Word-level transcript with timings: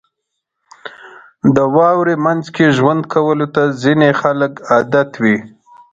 •د 1.55 1.57
واورې 1.75 2.15
مینځ 2.25 2.45
کې 2.55 2.65
ژوند 2.77 3.01
کولو 3.13 3.47
ته 3.55 3.61
ځینې 3.81 4.09
خلک 4.21 4.53
عادت 4.71 5.09
وي. 5.21 5.37